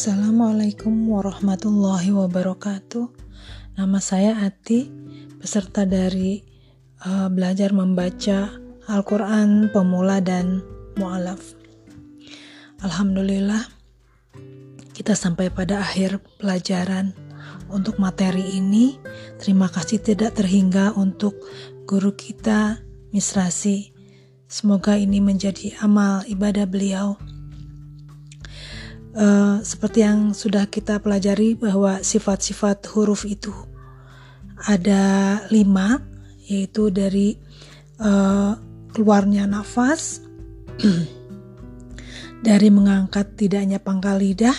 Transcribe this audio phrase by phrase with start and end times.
[0.00, 3.04] Assalamualaikum warahmatullahi wabarakatuh.
[3.76, 4.88] Nama saya Ati,
[5.36, 6.40] peserta dari
[7.04, 8.48] uh, belajar membaca
[8.88, 10.64] Al-Quran pemula dan
[10.96, 11.52] mu'alaf.
[12.80, 13.60] Alhamdulillah,
[14.96, 17.12] kita sampai pada akhir pelajaran
[17.68, 18.96] untuk materi ini.
[19.36, 21.36] Terima kasih tidak terhingga untuk
[21.84, 22.80] guru kita,
[23.12, 23.92] Misrasi.
[24.48, 27.20] Semoga ini menjadi amal ibadah beliau
[29.14, 33.52] uh, seperti yang sudah kita pelajari bahwa sifat-sifat huruf itu
[34.68, 36.04] ada lima,
[36.44, 37.38] yaitu dari
[38.02, 38.52] uh,
[38.92, 40.20] keluarnya nafas,
[42.46, 44.56] dari mengangkat tidaknya pangkal lidah,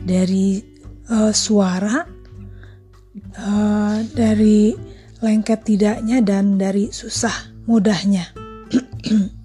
[0.00, 0.64] dari
[1.12, 2.08] uh, suara,
[3.36, 4.72] uh, dari
[5.20, 8.24] lengket tidaknya, dan dari susah mudahnya.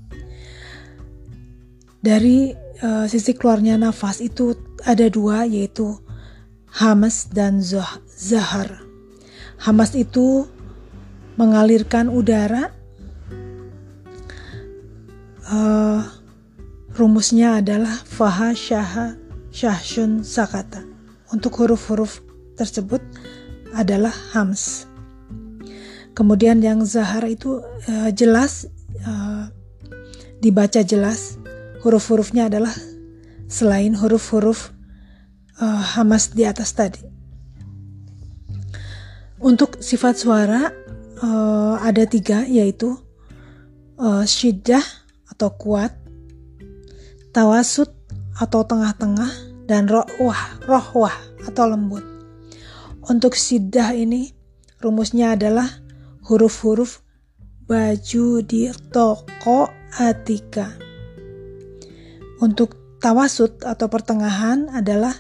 [2.00, 6.00] dari uh, sisi keluarnya nafas itu ada dua yaitu
[6.72, 7.60] hamas dan
[8.08, 8.84] zahar.
[9.60, 10.48] Hamas itu
[11.36, 12.72] mengalirkan udara.
[15.50, 16.06] Uh,
[16.94, 19.18] rumusnya adalah faha syaha
[20.22, 20.86] sakata.
[21.30, 22.22] Untuk huruf-huruf
[22.58, 23.02] tersebut
[23.74, 24.86] adalah hams.
[26.14, 28.68] Kemudian yang zahar itu uh, jelas
[29.08, 29.48] uh,
[30.44, 31.40] dibaca jelas
[31.84, 32.74] huruf-hurufnya adalah
[33.50, 34.72] selain huruf-huruf
[35.60, 37.04] uh, hamas di atas tadi.
[39.40, 40.68] Untuk sifat suara
[41.24, 43.00] uh, ada tiga yaitu
[43.96, 44.84] uh, syiddah
[45.32, 45.96] atau kuat,
[47.32, 47.88] tawasud
[48.40, 49.32] atau tengah-tengah,
[49.70, 51.14] dan rohwah, rohwah
[51.46, 52.02] atau lembut.
[53.06, 54.34] Untuk syiddah ini
[54.82, 55.70] rumusnya adalah
[56.26, 57.06] huruf-huruf
[57.70, 60.89] baju di toko Atika.
[62.40, 65.16] Untuk tawasud atau pertengahan adalah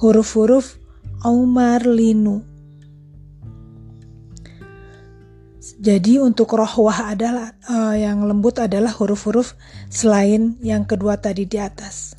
[0.00, 0.76] huruf-huruf
[1.24, 2.44] Umar Linu.
[5.82, 9.58] Jadi untuk rohwah adalah uh, yang lembut adalah huruf-huruf
[9.90, 12.14] selain yang kedua tadi di atas.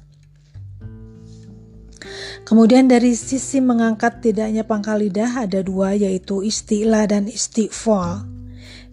[2.44, 8.28] Kemudian dari sisi mengangkat tidaknya pangkal lidah ada dua yaitu istilah dan istighfal.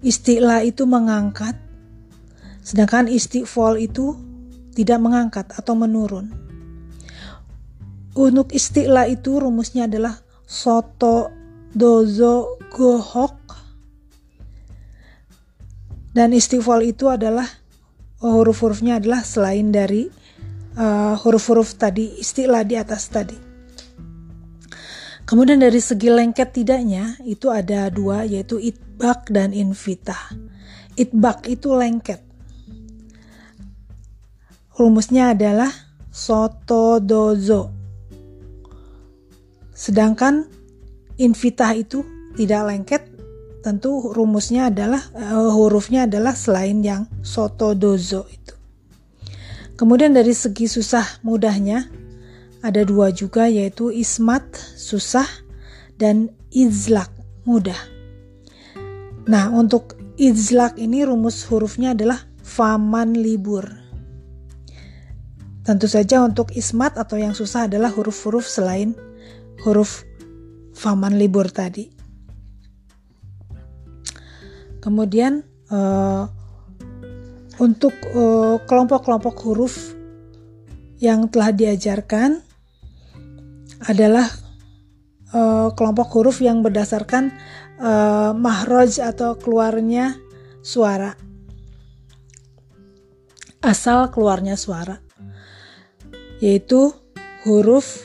[0.07, 1.59] Istilah itu mengangkat,
[2.63, 4.15] sedangkan istighfal itu
[4.75, 6.31] tidak mengangkat atau menurun.
[8.15, 11.31] Untuk istilah itu rumusnya adalah soto,
[11.71, 13.39] dozo, gohok.
[16.11, 17.47] Dan istighfal itu adalah
[18.19, 20.11] huruf-hurufnya adalah selain dari
[20.75, 23.39] uh, huruf-huruf tadi istilah di atas tadi.
[25.23, 30.35] Kemudian dari segi lengket tidaknya itu ada dua yaitu itbak dan invitah.
[30.99, 32.30] Itbak itu lengket
[34.79, 35.71] rumusnya adalah
[36.11, 37.71] soto dozo.
[39.71, 40.45] Sedangkan
[41.17, 42.05] invitah itu
[42.37, 43.03] tidak lengket,
[43.65, 48.55] tentu rumusnya adalah uh, hurufnya adalah selain yang soto dozo itu.
[49.81, 51.89] Kemudian dari segi susah mudahnya
[52.61, 54.45] ada dua juga yaitu ismat
[54.77, 55.25] susah
[55.97, 57.09] dan izlak
[57.49, 57.81] mudah.
[59.25, 63.80] Nah untuk izlak ini rumus hurufnya adalah faman libur.
[65.71, 68.91] Tentu saja untuk ismat atau yang susah adalah huruf-huruf selain
[69.63, 70.03] huruf
[70.75, 71.95] faman libur tadi.
[74.83, 76.27] Kemudian uh,
[77.63, 79.95] untuk eh, kelompok-kelompok huruf
[80.99, 82.43] yang telah diajarkan
[83.87, 84.27] adalah
[85.31, 87.31] uh, kelompok huruf yang berdasarkan
[87.79, 90.19] uh, mahroj atau keluarnya
[90.67, 91.15] suara.
[93.63, 95.10] Asal keluarnya suara
[96.41, 96.91] yaitu
[97.45, 98.01] huruf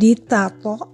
[0.00, 0.90] ditato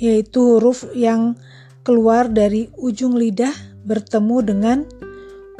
[0.00, 1.36] yaitu huruf yang
[1.84, 3.52] keluar dari ujung lidah
[3.84, 4.78] bertemu dengan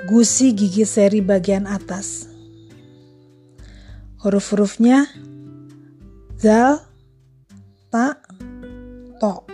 [0.08, 2.24] gusi gigi seri bagian atas.
[4.20, 5.08] Huruf-hurufnya
[6.40, 6.80] zal,
[7.92, 8.20] ta,
[9.20, 9.44] to.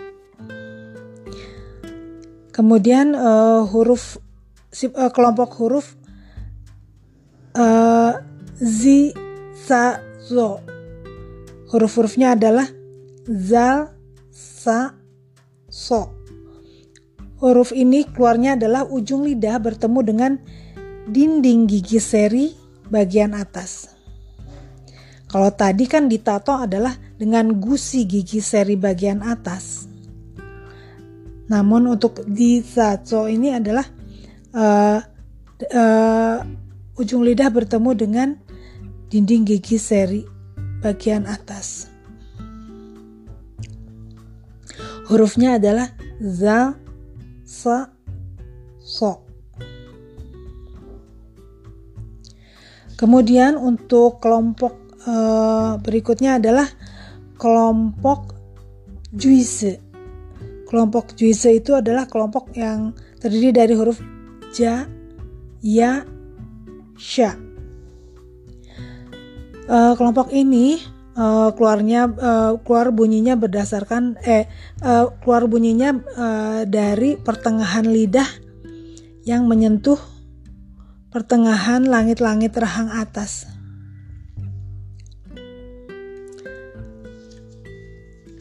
[2.55, 5.95] Kemudian uh, huruf uh, kelompok huruf
[7.55, 8.17] uh,
[8.59, 9.11] zi,
[9.65, 10.61] sa, zo.
[11.73, 12.69] Huruf-hurufnya adalah
[13.25, 13.97] zal,
[14.29, 14.93] sa,
[15.65, 16.13] so.
[17.37, 20.31] Huruf ini keluarnya adalah ujung lidah bertemu dengan
[21.05, 22.53] dinding gigi seri
[22.89, 23.93] bagian atas.
[25.27, 29.85] Kalau tadi kan ditato adalah dengan gusi gigi seri bagian atas.
[31.51, 33.85] Namun untuk di saco ini adalah
[34.55, 34.99] uh,
[35.61, 36.37] uh,
[36.97, 38.27] ujung lidah bertemu dengan
[39.07, 40.21] dinding gigi seri
[40.83, 41.87] bagian atas.
[45.07, 45.87] Hurufnya adalah
[46.19, 46.75] za,
[47.47, 47.87] sa,
[48.83, 49.23] so.
[52.97, 54.75] Kemudian untuk kelompok
[55.07, 56.67] uh, berikutnya adalah
[57.39, 58.35] kelompok
[59.15, 59.79] juise.
[60.67, 62.91] Kelompok juise itu adalah kelompok yang
[63.23, 64.03] terdiri dari huruf
[64.51, 64.83] ja,
[65.63, 66.03] ya,
[66.99, 67.46] sya.
[69.67, 70.79] Uh, kelompok ini
[71.19, 74.47] uh, keluarnya uh, keluar bunyinya berdasarkan eh
[74.79, 78.27] uh, keluar bunyinya uh, dari pertengahan lidah
[79.27, 79.99] yang menyentuh
[81.11, 83.51] pertengahan langit-langit rahang atas.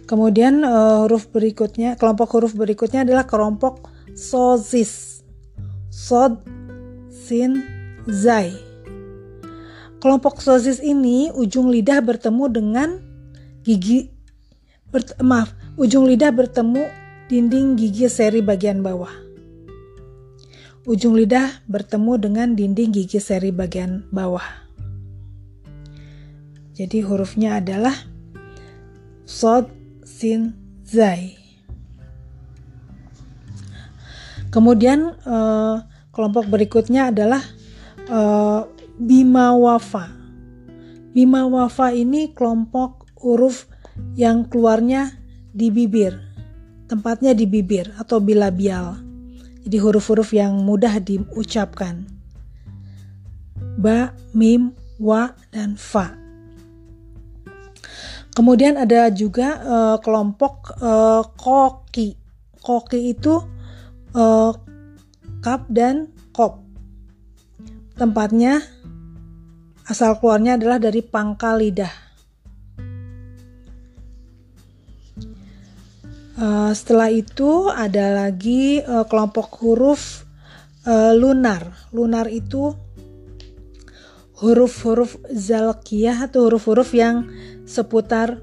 [0.06, 5.18] Kemudian uh, huruf berikutnya, kelompok huruf berikutnya adalah kelompok sozis.
[5.90, 6.46] Sod,
[7.10, 7.66] sin,
[8.06, 8.65] zai.
[9.96, 12.88] Kelompok sosis ini ujung lidah bertemu dengan
[13.64, 14.12] gigi
[14.92, 16.84] ber, maaf, ujung lidah bertemu
[17.26, 19.10] dinding gigi seri bagian bawah.
[20.86, 24.46] Ujung lidah bertemu dengan dinding gigi seri bagian bawah.
[26.76, 27.96] Jadi hurufnya adalah
[29.24, 29.72] sod,
[30.04, 30.54] sin,
[30.84, 31.34] zai.
[34.52, 35.76] Kemudian eh,
[36.14, 37.42] kelompok berikutnya adalah
[38.06, 38.60] eh,
[38.96, 40.08] Bima Wafa.
[41.12, 43.68] Bima Wafa ini kelompok huruf
[44.16, 45.12] yang keluarnya
[45.52, 46.16] di bibir.
[46.88, 48.96] Tempatnya di bibir atau bilabial.
[49.68, 52.08] Jadi huruf-huruf yang mudah diucapkan.
[53.76, 56.16] Ba, mim, wa, dan fa.
[58.32, 62.16] Kemudian ada juga uh, kelompok uh, koki.
[62.64, 63.44] Koki itu
[64.16, 64.52] uh,
[65.44, 66.64] kap dan kop.
[67.96, 68.60] Tempatnya
[69.86, 71.94] Asal keluarnya adalah dari pangkal lidah.
[76.36, 80.26] Uh, setelah itu ada lagi uh, kelompok huruf
[80.84, 81.70] uh, lunar.
[81.94, 82.74] Lunar itu
[84.42, 87.30] huruf-huruf zalkiyah atau huruf-huruf yang
[87.64, 88.42] seputar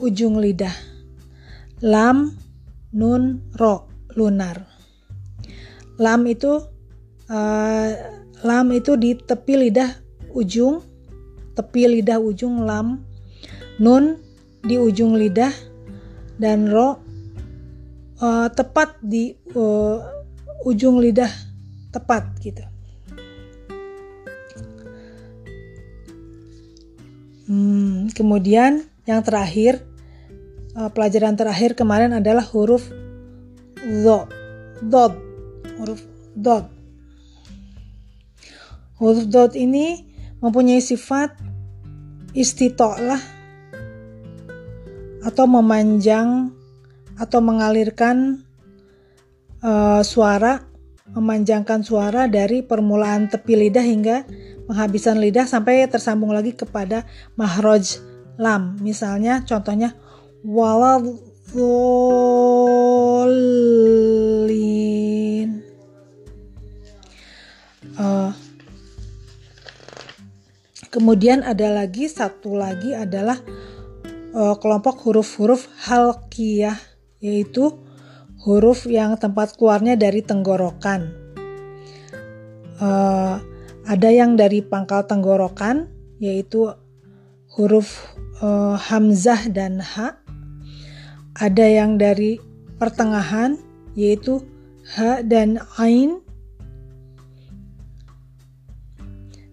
[0.00, 0.74] ujung lidah.
[1.84, 2.32] Lam,
[2.96, 3.86] nun, ro,
[4.16, 4.66] lunar.
[6.00, 6.58] Lam itu
[7.28, 7.88] uh,
[8.42, 10.07] lam itu di tepi lidah
[10.38, 10.86] ujung
[11.58, 13.02] tepi lidah ujung lam
[13.82, 14.22] nun
[14.62, 15.50] di ujung lidah
[16.38, 17.02] dan ro
[18.22, 19.98] uh, tepat di uh,
[20.62, 21.30] ujung lidah
[21.90, 22.62] tepat gitu.
[27.48, 29.80] Hmm, kemudian yang terakhir
[30.76, 32.84] uh, pelajaran terakhir kemarin adalah huruf
[34.04, 34.28] zo
[34.84, 35.16] dot
[35.80, 36.04] huruf
[36.36, 36.68] dot
[39.00, 40.04] huruf dot ini
[40.38, 41.34] mempunyai sifat
[42.36, 43.20] istitolah
[45.26, 46.54] atau memanjang
[47.18, 48.46] atau mengalirkan
[49.62, 50.62] uh, suara,
[51.10, 54.22] memanjangkan suara dari permulaan tepi lidah hingga
[54.70, 57.02] penghabisan lidah sampai tersambung lagi kepada
[57.34, 57.98] mahroj
[58.38, 58.78] lam.
[58.78, 59.98] Misalnya contohnya
[60.46, 61.18] waladholin.
[67.98, 68.17] Uh,
[70.88, 73.36] Kemudian ada lagi satu lagi adalah
[74.32, 76.80] uh, kelompok huruf-huruf halkiyah
[77.20, 77.76] yaitu
[78.40, 81.12] huruf yang tempat keluarnya dari tenggorokan.
[82.80, 83.36] Uh,
[83.84, 85.92] ada yang dari pangkal tenggorokan
[86.24, 86.72] yaitu
[87.52, 88.08] huruf
[88.40, 90.16] uh, hamzah dan ha.
[91.36, 92.40] Ada yang dari
[92.80, 93.60] pertengahan
[93.92, 94.40] yaitu
[94.96, 96.24] ha dan ain.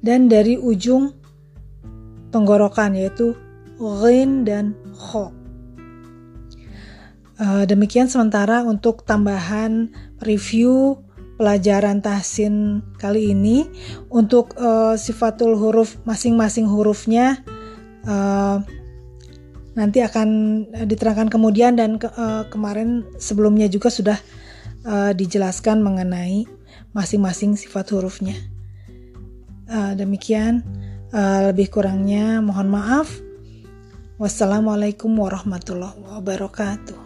[0.05, 1.24] Dan dari ujung
[2.29, 3.35] tenggorokan yaitu
[3.77, 5.33] ghin dan kho.
[7.35, 9.91] Uh, demikian sementara untuk tambahan
[10.23, 11.03] review
[11.35, 13.67] pelajaran tahsin kali ini
[14.07, 17.43] untuk uh, sifatul huruf masing-masing hurufnya
[18.07, 18.63] uh,
[19.75, 24.15] nanti akan diterangkan kemudian dan ke, uh, kemarin sebelumnya juga sudah
[24.87, 26.47] uh, dijelaskan mengenai
[26.95, 28.39] masing-masing sifat hurufnya.
[29.67, 30.63] Uh, demikian.
[31.15, 33.07] Uh, lebih kurangnya mohon maaf.
[34.19, 37.04] Wassalamualaikum warahmatullahi wabarakatuh.